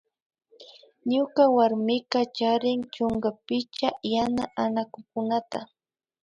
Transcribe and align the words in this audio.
Ñuka 1.11 1.43
warmika 1.55 2.19
charin 2.37 2.79
chunka 2.93 3.29
picha 3.47 3.89
yana 4.13 4.43
anakukunata 4.63 5.59